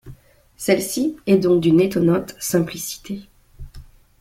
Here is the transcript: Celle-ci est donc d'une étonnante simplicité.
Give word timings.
Celle-ci 0.57 1.15
est 1.27 1.37
donc 1.37 1.61
d'une 1.61 1.79
étonnante 1.79 2.33
simplicité. 2.39 3.29